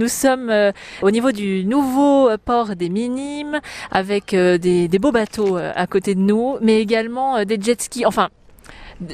Nous 0.00 0.08
sommes 0.08 0.48
euh, 0.48 0.72
au 1.02 1.10
niveau 1.10 1.30
du 1.30 1.62
nouveau 1.66 2.30
port 2.46 2.74
des 2.74 2.88
Minimes 2.88 3.60
avec 3.90 4.32
euh, 4.32 4.56
des, 4.56 4.88
des 4.88 4.98
beaux 4.98 5.12
bateaux 5.12 5.58
euh, 5.58 5.72
à 5.76 5.86
côté 5.86 6.14
de 6.14 6.20
nous, 6.20 6.56
mais 6.62 6.80
également 6.80 7.44
des 7.44 7.60
jet 7.60 7.78
skis. 7.82 8.06
Enfin, 8.06 8.30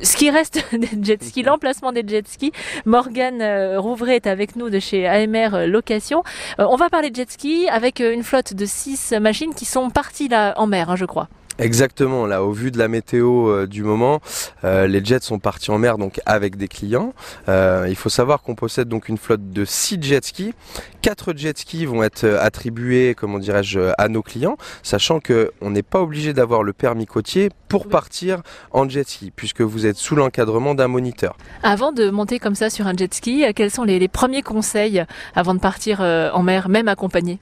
ce 0.05 0.17
qui 0.17 0.31
reste 0.31 0.65
des 0.73 1.03
jet 1.03 1.21
skis, 1.25 1.43
l'emplacement 1.43 1.91
des 1.91 2.05
jet 2.07 2.29
skis. 2.29 2.53
Morgane 2.85 3.43
Rouvray 3.79 4.15
est 4.15 4.29
avec 4.29 4.55
nous 4.55 4.71
de 4.71 4.79
chez 4.79 5.09
AMR 5.09 5.67
Location. 5.67 6.23
On 6.59 6.77
va 6.77 6.89
parler 6.89 7.11
de 7.11 7.17
jet 7.17 7.33
ski 7.33 7.67
avec 7.69 7.99
une 7.99 8.23
flotte 8.23 8.55
de 8.55 8.65
six 8.65 9.13
machines 9.21 9.55
qui 9.55 9.65
sont 9.65 9.91
parties 9.91 10.29
là 10.29 10.55
en 10.57 10.69
mer, 10.69 10.89
hein, 10.89 10.95
je 10.95 11.05
crois. 11.05 11.29
Exactement, 11.59 12.27
là 12.27 12.43
au 12.43 12.53
vu 12.53 12.71
de 12.71 12.79
la 12.79 12.87
météo 12.87 13.49
euh, 13.49 13.67
du 13.67 13.83
moment, 13.83 14.21
euh, 14.65 14.87
les 14.87 15.03
jets 15.03 15.21
sont 15.21 15.39
partis 15.39 15.71
en 15.71 15.79
mer 15.79 15.97
donc 15.97 16.21
avec 16.27 16.57
des 16.57 16.69
clients. 16.69 17.15
Euh, 17.49 17.87
il 17.89 17.97
faut 17.97 18.11
savoir 18.11 18.43
qu'on 18.43 18.55
possède 18.55 18.89
donc 18.89 19.09
une 19.09 19.17
flotte 19.17 19.51
de 19.51 19.65
6 19.65 20.03
jet 20.03 20.25
skis. 20.25 20.53
4 21.01 21.35
jet 21.35 21.57
skis 21.57 21.87
vont 21.87 22.03
être 22.03 22.27
attribués, 22.27 23.15
comment 23.17 23.39
dirais-je, 23.39 23.93
à 23.97 24.09
nos 24.09 24.23
clients, 24.23 24.59
sachant 24.83 25.19
que 25.19 25.53
on 25.63 25.71
n'est 25.71 25.83
pas 25.83 26.03
obligé 26.03 26.35
d'avoir 26.35 26.63
le 26.63 26.75
permis 26.75 27.07
côtier 27.07 27.49
pour 27.69 27.89
partir 27.89 28.43
en 28.71 28.87
jet 28.87 29.09
ski, 29.09 29.33
puisque 29.35 29.63
vous 29.63 29.87
êtes 29.87 29.97
sous 29.97 30.15
l'encadrement 30.15 30.75
d'un 30.75 30.89
moniteur. 30.89 31.37
Avant 31.63 31.93
de 31.93 32.11
monter 32.11 32.39
comme 32.39 32.55
ça 32.55 32.69
sur 32.69 32.87
un 32.87 32.95
jet 32.95 33.15
ski, 33.15 33.45
quels 33.55 33.71
sont 33.71 33.85
les, 33.85 33.99
les 33.99 34.09
premiers 34.09 34.43
conseils 34.43 35.05
avant 35.35 35.55
de 35.55 35.61
partir 35.61 36.01
en 36.01 36.43
mer, 36.43 36.69
même 36.69 36.89
accompagné? 36.89 37.39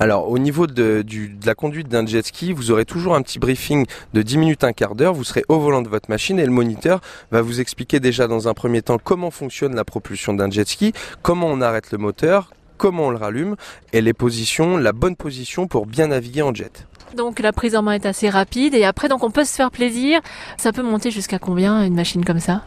Alors 0.00 0.28
au 0.28 0.38
niveau 0.38 0.66
de, 0.66 1.04
la 1.44 1.54
conduite 1.54 1.88
d'un 1.88 2.06
jet 2.06 2.24
ski, 2.24 2.52
vous 2.52 2.70
aurez 2.70 2.84
toujours 2.84 3.14
un 3.14 3.22
petit 3.22 3.38
briefing 3.38 3.86
de 4.14 4.22
10 4.22 4.38
minutes, 4.38 4.64
un 4.64 4.72
quart 4.72 4.94
d'heure. 4.94 5.14
Vous 5.14 5.24
serez 5.24 5.44
au 5.48 5.58
volant 5.58 5.82
de 5.82 5.88
votre 5.88 6.10
machine 6.10 6.38
et 6.38 6.46
le 6.46 6.52
moniteur 6.52 7.00
va 7.30 7.42
vous 7.42 7.60
expliquer 7.60 8.00
déjà 8.00 8.26
dans 8.26 8.48
un 8.48 8.54
premier 8.54 8.82
temps 8.82 8.98
comment 9.02 9.30
fonctionne 9.30 9.74
la 9.74 9.84
propulsion 9.84 10.34
d'un 10.34 10.50
jet 10.50 10.68
ski, 10.68 10.92
comment 11.22 11.46
on 11.46 11.60
arrête 11.60 11.92
le 11.92 11.98
moteur, 11.98 12.50
comment 12.76 13.06
on 13.06 13.10
le 13.10 13.16
rallume 13.16 13.56
et 13.92 14.00
les 14.00 14.12
positions, 14.12 14.76
la 14.76 14.92
bonne 14.92 15.16
position 15.16 15.66
pour 15.66 15.86
bien 15.86 16.08
naviguer 16.08 16.42
en 16.42 16.54
jet. 16.54 16.86
Donc 17.16 17.40
la 17.40 17.52
prise 17.52 17.76
en 17.76 17.82
main 17.82 17.92
est 17.92 18.06
assez 18.06 18.28
rapide 18.28 18.74
et 18.74 18.84
après 18.84 19.08
donc 19.08 19.22
on 19.22 19.30
peut 19.30 19.44
se 19.44 19.54
faire 19.54 19.70
plaisir. 19.70 20.20
Ça 20.56 20.72
peut 20.72 20.82
monter 20.82 21.10
jusqu'à 21.10 21.38
combien 21.38 21.84
une 21.84 21.94
machine 21.94 22.24
comme 22.24 22.40
ça? 22.40 22.62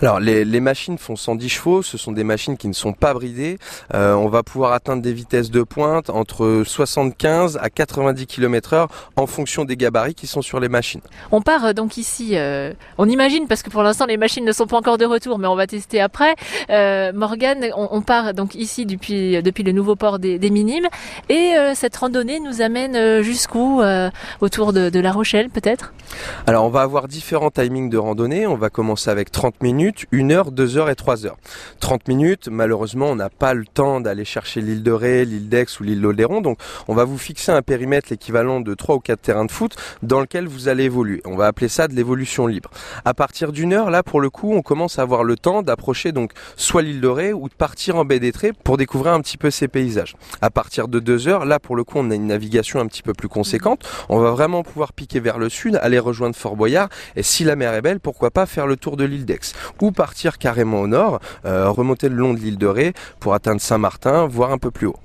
Alors 0.00 0.20
les, 0.20 0.44
les 0.44 0.60
machines 0.60 0.98
font 0.98 1.16
110 1.16 1.48
chevaux, 1.48 1.82
ce 1.82 1.96
sont 1.96 2.12
des 2.12 2.24
machines 2.24 2.56
qui 2.56 2.68
ne 2.68 2.72
sont 2.72 2.92
pas 2.92 3.14
bridées. 3.14 3.58
Euh, 3.94 4.14
on 4.14 4.28
va 4.28 4.42
pouvoir 4.42 4.72
atteindre 4.72 5.02
des 5.02 5.12
vitesses 5.12 5.50
de 5.50 5.62
pointe 5.62 6.10
entre 6.10 6.62
75 6.66 7.58
à 7.60 7.70
90 7.70 8.26
km/h 8.26 8.88
en 9.16 9.26
fonction 9.26 9.64
des 9.64 9.76
gabarits 9.76 10.14
qui 10.14 10.26
sont 10.26 10.42
sur 10.42 10.60
les 10.60 10.68
machines. 10.68 11.00
On 11.30 11.40
part 11.40 11.64
euh, 11.66 11.72
donc 11.72 11.96
ici, 11.96 12.30
euh, 12.34 12.72
on 12.98 13.08
imagine 13.08 13.46
parce 13.46 13.62
que 13.62 13.70
pour 13.70 13.82
l'instant 13.82 14.06
les 14.06 14.16
machines 14.16 14.44
ne 14.44 14.52
sont 14.52 14.66
pas 14.66 14.76
encore 14.76 14.98
de 14.98 15.04
retour, 15.04 15.38
mais 15.38 15.48
on 15.48 15.56
va 15.56 15.66
tester 15.66 16.00
après. 16.00 16.34
Euh, 16.70 17.12
Morgane, 17.12 17.66
on, 17.76 17.88
on 17.90 18.02
part 18.02 18.34
donc 18.34 18.54
ici 18.54 18.86
depuis 18.86 19.42
depuis 19.42 19.62
le 19.62 19.72
nouveau 19.72 19.96
port 19.96 20.18
des, 20.18 20.38
des 20.38 20.50
Minimes 20.50 20.88
et 21.28 21.52
cette 21.74 21.96
randonnée 21.96 22.40
nous 22.40 22.60
amène 22.60 23.22
jusqu'où 23.22 23.82
Autour 24.40 24.72
de, 24.72 24.90
de 24.90 25.00
La 25.00 25.12
Rochelle 25.12 25.48
peut-être? 25.50 25.92
Alors 26.46 26.64
on 26.64 26.68
va 26.68 26.82
avoir 26.82 27.08
différents 27.08 27.50
timings 27.50 27.90
de 27.90 27.98
randonnée. 27.98 28.46
On 28.46 28.56
va 28.56 28.70
commencer 28.70 29.10
avec 29.10 29.30
30 29.30 29.62
minutes, 29.64 30.04
1 30.12 30.30
heure, 30.30 30.52
2 30.52 30.76
heures 30.76 30.90
et 30.90 30.94
3 30.94 31.24
heures. 31.24 31.38
30 31.80 32.06
minutes, 32.08 32.48
malheureusement, 32.50 33.06
on 33.06 33.16
n'a 33.16 33.30
pas 33.30 33.54
le 33.54 33.64
temps 33.64 33.98
d'aller 33.98 34.26
chercher 34.26 34.60
l'île 34.60 34.82
de 34.82 34.92
Ré, 34.92 35.24
l'île 35.24 35.48
d'Aix 35.48 35.64
ou 35.80 35.84
l'île 35.84 36.02
d'Oléron. 36.02 36.42
Donc 36.42 36.58
on 36.86 36.94
va 36.94 37.04
vous 37.04 37.16
fixer 37.16 37.50
un 37.50 37.62
périmètre 37.62 38.08
l'équivalent 38.10 38.60
de 38.60 38.74
3 38.74 38.96
ou 38.96 39.00
4 39.00 39.20
terrains 39.22 39.46
de 39.46 39.50
foot 39.50 39.74
dans 40.02 40.20
lequel 40.20 40.46
vous 40.46 40.68
allez 40.68 40.84
évoluer. 40.84 41.22
On 41.24 41.34
va 41.34 41.46
appeler 41.46 41.68
ça 41.68 41.88
de 41.88 41.94
l'évolution 41.94 42.46
libre. 42.46 42.70
À 43.06 43.14
partir 43.14 43.52
d'une 43.52 43.72
heure, 43.72 43.90
là 43.90 44.02
pour 44.02 44.20
le 44.20 44.28
coup, 44.28 44.52
on 44.52 44.60
commence 44.60 44.98
à 44.98 45.02
avoir 45.02 45.24
le 45.24 45.36
temps 45.36 45.62
d'approcher 45.62 46.12
donc 46.12 46.32
soit 46.56 46.82
l'île 46.82 47.00
de 47.00 47.08
Ré 47.08 47.32
ou 47.32 47.48
de 47.48 47.54
partir 47.54 47.96
en 47.96 48.04
baie 48.04 48.20
d'Étré 48.20 48.52
pour 48.52 48.76
découvrir 48.76 49.14
un 49.14 49.22
petit 49.22 49.38
peu 49.38 49.50
ces 49.50 49.68
paysages. 49.68 50.14
À 50.42 50.50
partir 50.50 50.88
de 50.88 51.00
2 51.00 51.26
heures, 51.28 51.46
là 51.46 51.58
pour 51.58 51.74
le 51.74 51.84
coup, 51.84 51.98
on 51.98 52.10
a 52.10 52.14
une 52.14 52.26
navigation 52.26 52.80
un 52.80 52.86
petit 52.86 53.02
peu 53.02 53.14
plus 53.14 53.28
conséquente. 53.28 53.88
On 54.10 54.18
va 54.18 54.30
vraiment 54.30 54.62
pouvoir 54.62 54.92
piquer 54.92 55.20
vers 55.20 55.38
le 55.38 55.48
sud, 55.48 55.78
aller 55.80 55.98
rejoindre 55.98 56.36
Fort 56.36 56.54
Boyard 56.54 56.90
et 57.16 57.22
si 57.22 57.44
la 57.44 57.56
mer 57.56 57.72
est 57.72 57.82
belle, 57.82 58.00
pourquoi 58.00 58.30
pas 58.30 58.44
faire 58.44 58.66
le 58.66 58.76
tour 58.76 58.98
de 58.98 59.04
l'île 59.04 59.24
d'Aix 59.24 59.53
ou 59.80 59.92
partir 59.92 60.38
carrément 60.38 60.80
au 60.80 60.86
nord, 60.86 61.20
euh, 61.44 61.68
remonter 61.70 62.08
le 62.08 62.16
long 62.16 62.34
de 62.34 62.40
l'île 62.40 62.58
de 62.58 62.66
Ré 62.66 62.94
pour 63.20 63.34
atteindre 63.34 63.60
Saint-Martin, 63.60 64.26
voire 64.26 64.52
un 64.52 64.58
peu 64.58 64.70
plus 64.70 64.86
haut. 64.86 64.96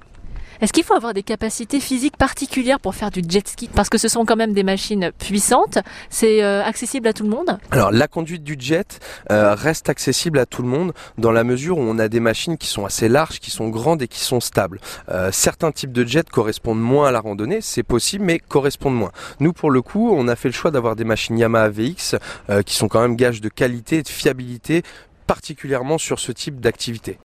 Est-ce 0.61 0.73
qu'il 0.73 0.83
faut 0.83 0.93
avoir 0.93 1.13
des 1.13 1.23
capacités 1.23 1.79
physiques 1.79 2.17
particulières 2.17 2.81
pour 2.81 2.93
faire 2.93 3.11
du 3.11 3.21
jet 3.25 3.47
ski? 3.47 3.69
Parce 3.73 3.87
que 3.87 3.97
ce 3.97 4.09
sont 4.09 4.25
quand 4.25 4.35
même 4.35 4.51
des 4.51 4.63
machines 4.63 5.11
puissantes. 5.17 5.77
C'est 6.09 6.43
euh, 6.43 6.61
accessible 6.65 7.07
à 7.07 7.13
tout 7.13 7.23
le 7.23 7.29
monde? 7.29 7.57
Alors 7.71 7.91
la 7.91 8.09
conduite 8.09 8.43
du 8.43 8.57
jet 8.59 8.99
euh, 9.31 9.55
reste 9.55 9.87
accessible 9.87 10.37
à 10.37 10.45
tout 10.45 10.61
le 10.61 10.67
monde 10.67 10.91
dans 11.17 11.31
la 11.31 11.45
mesure 11.45 11.77
où 11.77 11.81
on 11.81 11.97
a 11.97 12.09
des 12.09 12.19
machines 12.19 12.57
qui 12.57 12.67
sont 12.67 12.85
assez 12.85 13.07
larges, 13.07 13.39
qui 13.39 13.51
sont 13.51 13.69
grandes 13.69 14.01
et 14.01 14.09
qui 14.09 14.19
sont 14.19 14.41
stables. 14.41 14.81
Euh, 15.07 15.31
certains 15.31 15.71
types 15.71 15.93
de 15.93 16.03
jets 16.03 16.23
correspondent 16.29 16.81
moins 16.81 17.07
à 17.07 17.11
la 17.11 17.21
randonnée, 17.21 17.61
c'est 17.61 17.83
possible, 17.83 18.25
mais 18.25 18.39
correspondent 18.39 18.97
moins. 18.97 19.11
Nous 19.39 19.53
pour 19.53 19.71
le 19.71 19.81
coup, 19.81 20.13
on 20.13 20.27
a 20.27 20.35
fait 20.35 20.49
le 20.49 20.53
choix 20.53 20.71
d'avoir 20.71 20.97
des 20.97 21.05
machines 21.05 21.37
Yamaha 21.37 21.69
VX 21.69 22.15
euh, 22.49 22.63
qui 22.63 22.75
sont 22.75 22.89
quand 22.89 23.01
même 23.01 23.15
gages 23.15 23.39
de 23.39 23.47
qualité 23.47 23.99
et 23.99 24.03
de 24.03 24.09
fiabilité 24.09 24.83
particulièrement 25.25 25.97
sur 25.97 26.19
ce 26.19 26.33
type 26.33 26.59
d'activité. 26.59 27.17